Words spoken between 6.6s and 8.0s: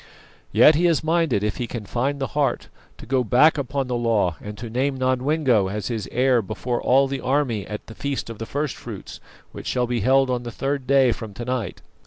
all the army at the